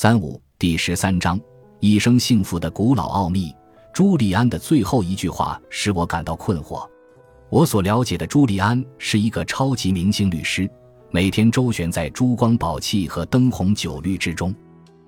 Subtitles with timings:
[0.00, 1.40] 三五第十三章，
[1.80, 3.52] 一生幸福的古老奥秘。
[3.92, 6.88] 朱利安的最后一句话使我感到困惑。
[7.50, 10.70] 我所了解的朱利安是一个超级明星律师，
[11.10, 14.54] 每天周旋在珠光宝气和灯红酒绿之中。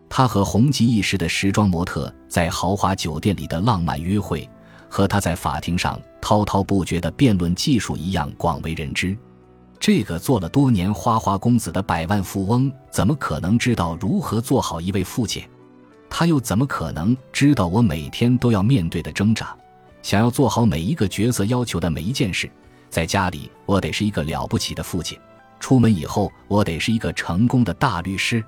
[0.08, 4.50] 他和红极一时的时装模特在豪华酒店里的浪漫约会，
[4.88, 9.16] 和他在法庭上滔滔不绝的辩论技术一样广为人知。
[9.80, 15.42] 这个做了多年花花公子的百万富翁，怎么可能知道如何做好一位父亲？
[16.10, 19.56] 他又怎么可能知道我每天都要面对的挣扎？
[20.02, 22.50] 想要做好每一个角色要求的每一件事，
[22.90, 25.18] 在家里我得是一个了不起的父亲，
[25.58, 28.44] 出门以后我得是一个成功的大律师。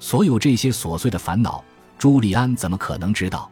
[0.00, 1.62] 所有这些琐碎的烦恼，
[1.98, 3.50] 朱利安怎么可能知道？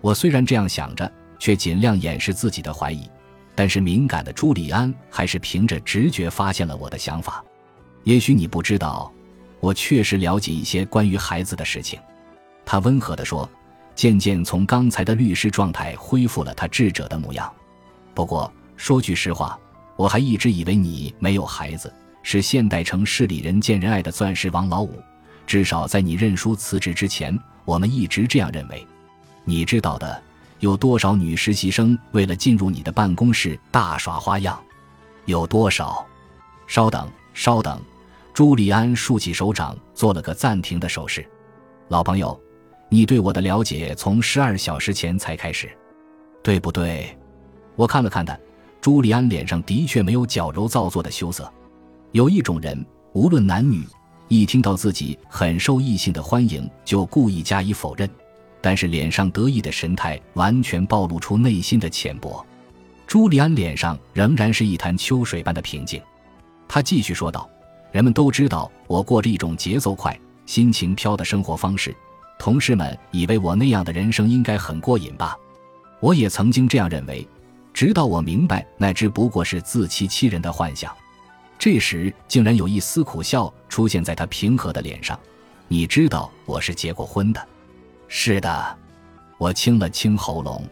[0.00, 3.10] 我虽然这样想着，却尽量掩饰自己的怀疑。
[3.54, 7.44] 但是敏感的朱利安还是凭着直觉发现了我的想法。
[8.04, 9.12] 也许你不知道，
[9.60, 12.00] 我确实了解一些关于孩子的事情。
[12.64, 13.48] 他温和地说，
[13.94, 17.52] 渐渐从刚才的律师状态恢复了他智者的模样。
[18.14, 19.58] 不过说句实话，
[19.96, 25.00] 我还一直以为你没有孩子，是现代城市里人见人爱的钻石王老五。
[25.46, 28.86] 至少在你认输辞职之前，我们一直这样认为。
[29.44, 30.22] 你知道的。
[30.62, 34.56] 有多少女实习生为了进入你的办公室大耍花样？
[35.24, 36.06] 有多少？
[36.68, 37.82] 稍等，稍等。
[38.32, 41.28] 朱利安竖起手掌，做了个暂停的手势。
[41.88, 42.40] 老朋友，
[42.88, 45.68] 你对我的了解从十二小时前才开始，
[46.44, 47.18] 对不对？
[47.74, 48.38] 我看了看他，
[48.80, 51.52] 朱利安脸上的确没有矫揉造作的羞涩。
[52.12, 53.84] 有一种人，无论男女，
[54.28, 58.08] 一听到自己很受异性的欢迎，就故意加以否认。
[58.62, 62.44] 但是脸上得意的神态完全暴露出内心的浅薄。
[63.06, 66.00] 朱利安脸上仍然是一潭秋水般的平静。
[66.66, 67.46] 他继续说道
[67.92, 71.94] ：“人们都知道我过着一种节奏快、心情飘的生活方式，
[72.38, 75.36] 同事们以为我那样的人生应该很过瘾吧？
[76.00, 77.28] 我也曾经这样认为，
[77.74, 80.90] 直到我明白那只不过是自欺欺人的幻想。
[81.58, 85.18] 这时，竟然有一丝苦笑出现在他平和的脸上。
[85.68, 87.48] 你知道我是结过婚的。”
[88.14, 88.76] 是的，
[89.38, 90.62] 我清了清喉咙，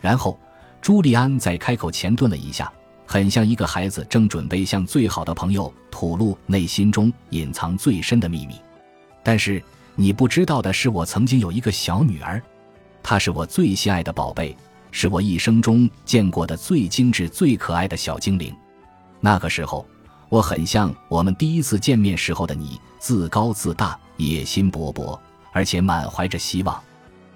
[0.00, 0.40] 然后
[0.80, 2.72] 朱利安在开口前顿了一下，
[3.04, 8.54] 很像一个孩子正准备向最好的朋友吐露内心中隐藏最深的秘密。
[9.22, 9.62] 但是
[9.94, 12.42] 你不知道的是，我曾经有一个小女儿，
[13.02, 14.56] 她是我最心爱的宝贝，
[14.90, 18.56] 是我一生中见过的最精致、最可爱的小精灵。
[19.20, 19.86] 那个时候，
[20.30, 25.16] 我很像我们第一次见面时候的你，自高自大，野心勃勃。
[25.52, 26.80] 而且满怀着希望，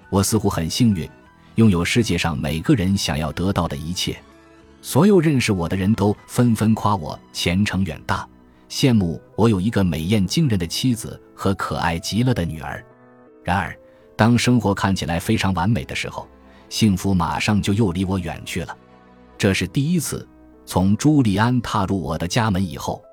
[0.09, 1.09] 我似乎很幸运，
[1.55, 4.17] 拥有世界上每个人想要得到的一切。
[4.81, 8.27] 所有认识我的人都纷纷夸我前程远大，
[8.69, 12.83] 羡慕我有一个美艳惊人的妻子和可爱极了的女儿。
[13.43, 13.75] 然而，
[14.15, 16.27] 当生活看起来非常完美的时候，
[16.69, 18.77] 幸福马上就又离我远去了。
[19.37, 20.27] 这是第一次，
[20.65, 23.03] 从朱利安踏入我的家门以后，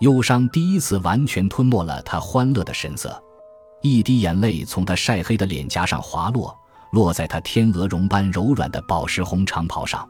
[0.00, 3.22] 忧伤第一次完全吞没了他欢乐的神色。
[3.82, 6.56] 一滴眼泪从他晒黑的脸颊上滑落，
[6.92, 10.08] 落在他天鹅绒般柔软的宝石红长袍上。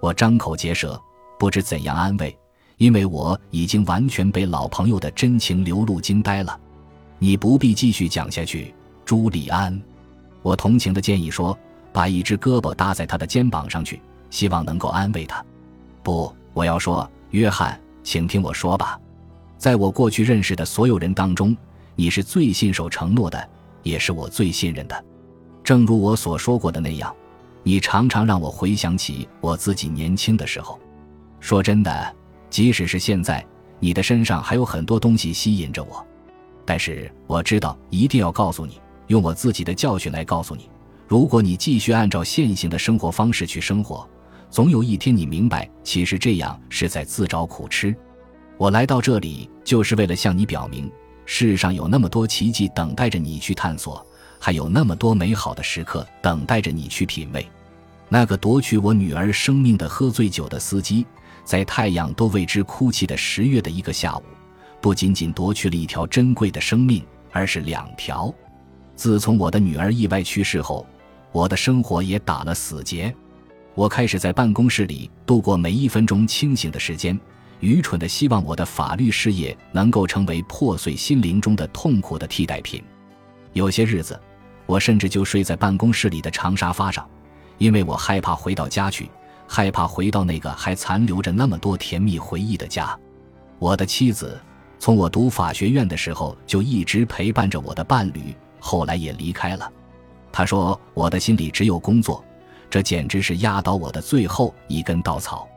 [0.00, 1.00] 我张口结舌，
[1.38, 2.36] 不知怎样安慰，
[2.76, 6.58] 因为我已经完全被老朋友的真情流露惊呆了。
[7.18, 8.72] 你不必继续讲下去，
[9.04, 9.80] 朱利安。
[10.42, 11.58] 我同情的建议说
[11.92, 15.44] ：“把一只胳膊搭在他的肩膀上去，希望能够安慰他。”
[16.04, 18.96] 不，我要说，约翰，请听我说吧。
[19.56, 21.56] 在我过去认识的所有人当中。
[22.00, 23.50] 你是最信守承诺的，
[23.82, 25.04] 也是我最信任的。
[25.64, 27.12] 正如我所说过的那样，
[27.64, 30.78] 你常常让我回想起我自己年轻的时候。
[31.40, 32.14] 说真的，
[32.48, 33.44] 即使是现在，
[33.80, 36.06] 你的身上还有很多东西吸引着我。
[36.64, 40.70] 但是我知道，一定要告诉你，用我自己的教训来告诉你：
[41.08, 44.08] 如果你继续按照现行的生活方式去生活，
[44.50, 47.92] 总有一天你明白，其实这样是在自找苦吃。
[48.56, 50.88] 我来到这里，就是为了向你表明。
[51.30, 54.04] 世上有那么多奇迹等待着你去探索，
[54.38, 57.46] 还有那么多美好的时刻等待着你去品味。
[58.08, 61.06] 那个夺取我女儿生命的喝醉酒的司机，
[61.44, 64.22] 在太阳都为之哭泣的十月的一个下午，
[64.80, 68.34] 不仅仅夺去了一条珍贵的生命，而是两条。
[68.96, 70.86] 自从我的女儿意外去世后，
[71.30, 73.14] 我的生活也打了死结。
[73.74, 77.20] 我开始在办公室里度过每一分钟清醒的时间。
[77.60, 82.82] 愚蠢的希望我的法律事业能够成为破碎心灵中的痛苦的替代品。
[83.52, 84.18] 有些日子，
[84.66, 87.08] 我甚至就睡在办公室里的长沙发上，
[87.58, 89.10] 因为我害怕回到家去，
[89.46, 92.96] 害怕回到那个还残留着那么多甜蜜回忆的家。
[93.58, 94.40] 我的妻子
[94.78, 99.72] 从我读法学院的时候就一直陪伴着我的伴侣，后来也离开了。
[100.30, 102.24] 他说：“我的心里只有工作，
[102.70, 105.48] 这简直是压倒我的最后一根稻草。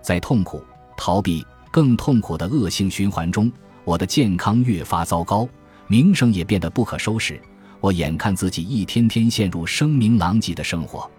[0.00, 0.64] 在痛苦、
[1.04, 3.50] 逃避、更痛苦的恶性循环中，
[3.82, 5.48] 我的健康越发糟糕，
[5.88, 7.42] 名声也变得不可收拾。
[7.80, 11.10] 我眼看自己一天天陷入声名狼藉的生活。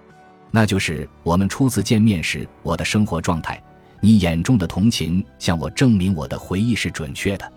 [0.51, 3.61] 那就是我们初次见面时我的生活状态。
[3.99, 7.51] 你眼中的同情向我证明我的回忆是准确的。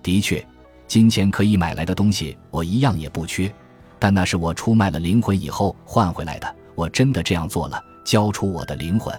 [0.00, 0.46] 的确，
[0.86, 3.52] 金钱可以买来的东西我一样也不缺。”
[3.98, 6.54] 但那是我出卖了灵魂以后换回来的。
[6.76, 9.12] 我真的这样做了，交出我的灵魂。”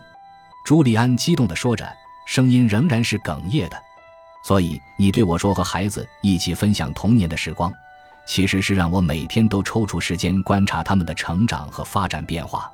[0.65, 1.85] 朱利安激动地说着，
[2.25, 3.77] 声音仍然是哽咽的。
[4.43, 7.73] 所以你对我说和孩子一起分享童年的时光，
[8.27, 12.71] 其实是让我每天都抽出时间观察他们的成长和发展变化，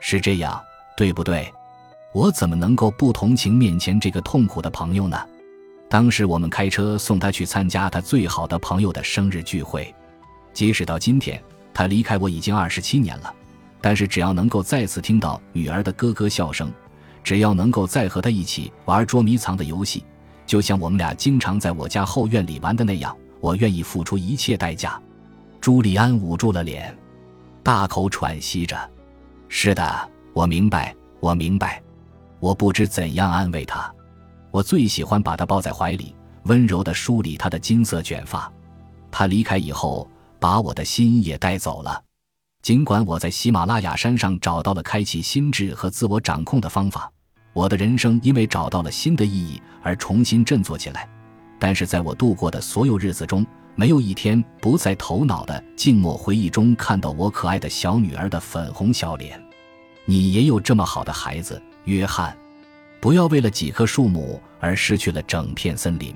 [0.00, 0.62] 是这样，
[0.96, 1.52] 对不对？
[2.14, 5.18] 我怎么能够不同情面前这个痛苦的朋友呢？
[5.88, 9.94] 当时我们开车送他去参加他最好的朋友的生日聚会。
[10.54, 11.42] 即使到今天，
[11.74, 13.34] 他离开我已经二十七年了，
[13.80, 16.72] 但是只要能够再次听到女儿的咯咯笑声，
[17.22, 20.04] 只要能够再和他一起玩捉迷藏的游戏，
[20.46, 25.00] 就像我们俩经常在我家后院里玩的那样，我愿意付出一切代价。
[25.60, 26.96] 朱利安捂住了脸，
[27.62, 28.76] 大口喘息着。
[29.48, 31.82] 是的，我明白，我明白。
[32.40, 33.92] 我不知怎样安慰他。
[34.50, 36.14] 我最喜欢把他抱在怀里，
[36.44, 38.52] 温柔地梳理他的金色卷发。
[39.10, 40.08] 他离开以后。
[40.42, 42.02] 把我的心也带走了。
[42.62, 47.10] 尽管我在喜马拉雅山上找到了开启心智和自我掌控的方法，
[47.52, 51.08] 我的人生因为找到了新的意义而重新振作起来。
[51.58, 53.44] 但是在我度过的所有日子中，
[53.74, 59.42] 没有一天不在头脑的静默回忆中看到我可爱的小女儿的粉红小脸。
[60.04, 62.36] 你也有这么好的孩子，约翰。
[63.00, 66.14] 不要为了几棵树木而失去了整片森林。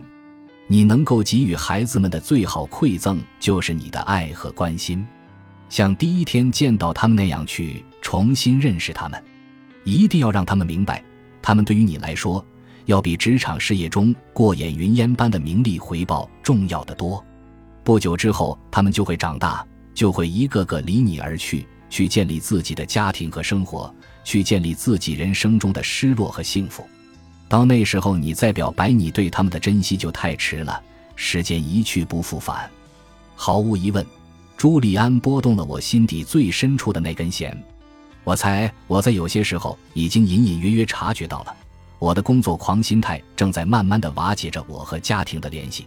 [0.69, 5.05] 你能够给予孩子们的最好馈赠，就是你的爱和关心，
[5.69, 9.23] 像第一天见到他们那样去重新认识他们。
[9.85, 11.03] 一定要让他们明白，
[11.41, 12.45] 他们对于你来说，
[12.87, 17.25] 要比职场事业中过眼云烟般的名利回报重要的多。
[17.85, 19.65] 不久之后，他们就会长大，
[19.95, 26.85] 就会一个个离你而去，去建立自己的家庭和生活，去建立自己人生中的失落和幸福。
[27.49, 30.83] 到那时候，你再表白你对他们的珍惜就太迟了。
[31.15, 32.69] 时间一去不复返，
[33.37, 34.05] 毫无疑问，
[34.67, 37.57] 朱利安拨动了我心底最深处的那根弦。
[38.25, 41.55] 我猜我在有些时候已经隐隐约约察觉到了，
[42.01, 45.87] 我的工作狂心态正在慢慢的瓦解着我和家庭的联系。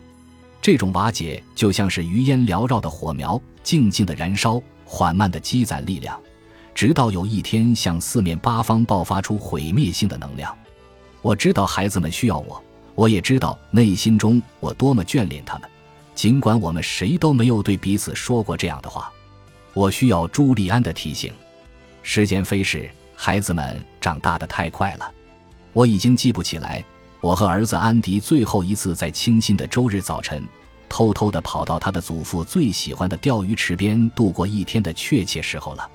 [0.62, 6.18] 这种瓦解就像是余烟缭绕的火苗，静静的燃烧，缓慢的积攒力量，
[6.74, 10.58] 直到有一天向四面八方爆发出毁灭性的能量。
[11.22, 12.64] 我知道孩子们需要我，
[12.96, 15.70] 我也知道内心中我多么眷恋他们，
[16.20, 19.10] 尽管我们谁都没有对彼此说过这样的话。
[19.74, 21.32] 我需要朱利安的提醒。
[22.04, 25.10] 时间飞逝，孩子们长大的太快了，
[25.72, 26.84] 我已经记不起来
[27.22, 30.46] 我和儿子安迪最后一次在清新的周日早晨，
[30.90, 35.90] 偷偷地跑到他的祖父最喜欢的钓鱼池边度过一天的确切时候了。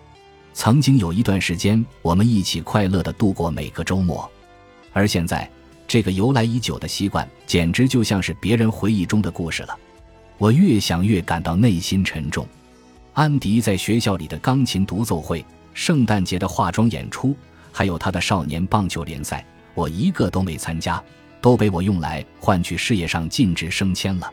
[0.54, 4.26] 曾经有一段时间，我们一起快乐地度过每个周末。
[4.94, 5.46] 而现在，
[5.86, 9.78] 这个由来已久的习惯，简直就像是别人回忆中的故事了。
[10.44, 12.46] 我越想越感到内心沉重。
[13.14, 17.34] 安迪在学校里的钢琴独奏会、圣诞节的化妆演出，
[17.72, 21.02] 还有他的少年棒球联赛，我一个都没参加，
[21.40, 24.30] 都被我用来换取事业上晋职升迁了。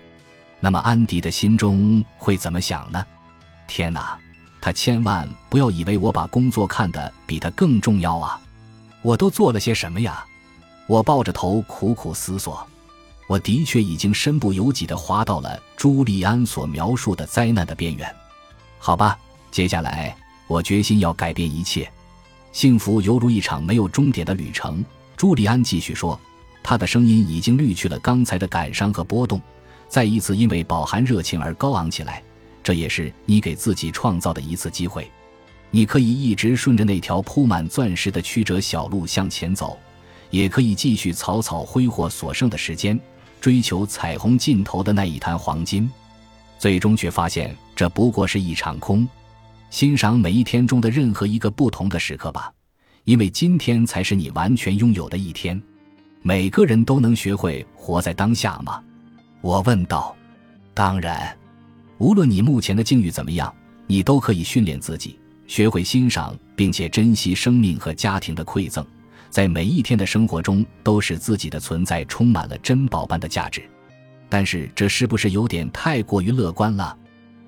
[0.60, 3.02] 那么，安迪的心中会怎么想呢？
[3.66, 4.18] 天哪，
[4.60, 8.38] 他千万不要以为我把工作看得比他更重要啊！
[9.02, 10.26] 我都做了些什么呀？
[10.88, 12.68] 我抱着头苦苦思索，
[13.32, 18.14] 我的确已经身不由己地滑到了朱利安所描述的灾难的边缘。
[18.78, 19.18] 好吧，
[19.50, 20.14] 接下来
[20.48, 21.90] 我决心要改变一切。
[22.52, 24.84] 幸福犹如一场没有终点的旅程。
[25.16, 26.20] 朱利安继续说，
[26.62, 29.42] 他的声音已经滤去了刚才的感伤和波动，
[29.88, 32.22] 再一次因为饱含热情而高昂起来。
[32.62, 35.10] 这也是你给自己创造的一次机会。
[35.70, 39.80] 你可以一直顺着那条铺满钻石的曲折小路向前走。
[40.32, 42.98] 也可以继续草草挥霍所剩的时间，
[43.42, 45.90] 追求彩虹尽头的那一滩黄金，
[46.60, 49.06] 最终却发现这不过是一场空。
[49.72, 52.54] 欣赏每一天中的任何一个不同的时刻吧，
[53.06, 55.62] 因为今天才是你完全拥有的一天。
[56.22, 58.82] 每个人都能学会活在当下吗？
[59.42, 60.16] 我问道。
[60.74, 61.36] 当然，
[61.98, 63.54] 无论你目前的境遇怎么样，
[63.88, 68.86] 你都可以训练自己，学会欣赏并且珍惜生命和家庭的馈赠。
[69.32, 73.64] 在每一天的生活中，都使自己的存在充满了珍宝般的价值，
[74.28, 76.96] 但是这是不是有点太过于乐观了？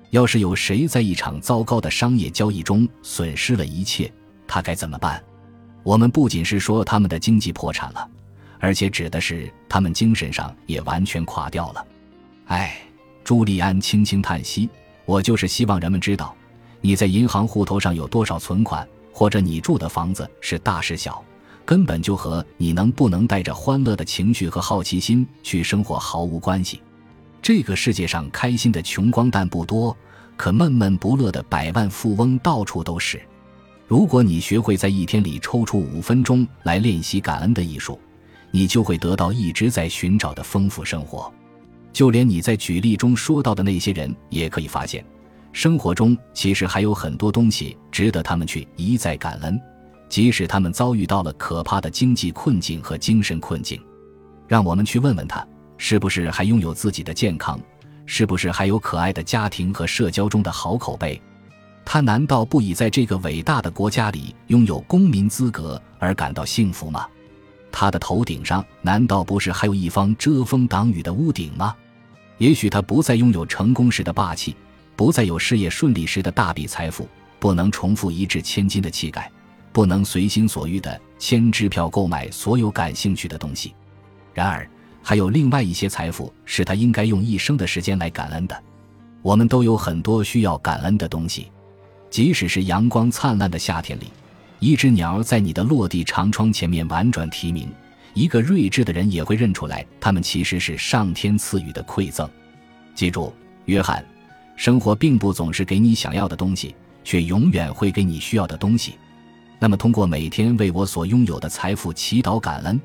[0.08, 4.10] 要是有谁在一场糟糕的商业交易中损失了一切，
[4.46, 5.22] 他该怎么办？
[5.82, 8.08] 我们不仅是说他们的经济破产了，
[8.58, 11.86] 而且指的是他们精神上也完全垮掉了。
[12.46, 12.78] 唉，
[13.22, 14.70] 朱利安轻轻叹息
[15.04, 16.34] ：“我就是希望人们知道，
[16.80, 21.22] 你在银行户头上有多少存款，或者你住的房子是大是小，
[21.64, 26.80] 根本就和你能不能带着欢乐的情绪和好奇心去生活毫无关系。
[27.40, 29.96] 这个世界上开心的穷光蛋不多。”
[30.36, 33.22] 可闷闷不乐的百万富翁到处都是。
[33.86, 38.00] 如果你学会在一天里抽出五分钟来练习感恩的艺术，
[38.50, 41.32] 你就会得到一直在寻找的丰富生活。
[41.92, 45.04] 就连你在举例中说到的那些人，也可以发现，
[45.52, 49.56] 生活中其实还有很多东西值得他们去一再感恩，
[50.14, 53.82] 即使他们遭遇到了可怕的经济困境和精神困境。
[54.46, 55.44] 让我们去问问他，
[55.76, 57.58] 是不是还拥有自己的健康？
[58.06, 61.20] 是不是还有可爱的家庭和社交中的好口碑？
[61.84, 67.08] 他难道不以在这个伟大的国家里拥有公民资格而感到幸福吗？
[67.72, 71.74] 他的头顶上难道不是还有一方遮风挡雨的屋顶吗？
[72.38, 74.54] 也许他不再拥有成功时的霸气，
[74.94, 77.08] 不再有事业顺利时的大笔财富，
[77.40, 79.28] 不能重复一掷千金的气概，
[79.74, 83.74] 不能随心所欲地签支票购买所有感兴趣的东西。
[84.32, 84.66] 然而。
[85.06, 88.62] 还有另外一些财富是他应该用一生的时间来感恩的。
[89.20, 91.52] 我们都有很多需要感恩的东西，
[92.08, 94.04] 即使是阳光灿烂的夏天里，
[94.60, 97.68] 一只鸟在你的落地长窗前面婉转啼鸣，
[98.14, 102.26] 一个睿智的人也会认出来，它们其实是上天赐予的馈赠。
[102.94, 103.30] 记住，
[103.66, 104.02] 约翰，
[104.56, 108.94] 生活并不总是给你想要的东西，却永远会给你需要的东西。
[109.58, 112.80] 那么，通过每天为我所拥有的财富祈祷感恩。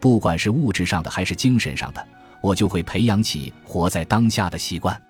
[0.00, 2.06] 不管是物质上的还是精神上的，
[2.40, 5.00] 我就会培养起活在当下的习惯。